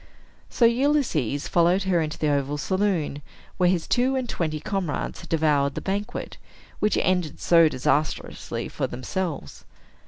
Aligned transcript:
So 0.49 0.65
Ulysses 0.65 1.47
followed 1.47 1.83
her 1.83 2.01
into 2.01 2.17
the 2.17 2.29
oval 2.29 2.57
saloon, 2.57 3.21
where 3.57 3.69
his 3.69 3.85
two 3.87 4.15
and 4.15 4.27
twenty 4.27 4.59
comrades 4.59 5.19
had 5.21 5.29
devoured 5.29 5.75
the 5.75 5.79
banquet, 5.81 6.37
which 6.79 6.97
ended 6.99 7.39
so 7.39 7.69
disastrously 7.69 8.67
for 8.67 8.87
themselves. 8.87 9.63